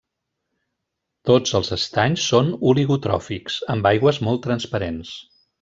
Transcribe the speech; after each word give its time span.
Tots 1.31 1.53
els 1.59 1.69
estanys 1.77 2.25
són 2.31 2.49
oligotròfics, 2.71 3.61
amb 3.75 3.91
aigües 3.93 4.23
molt 4.31 4.47
transparents. 4.51 5.17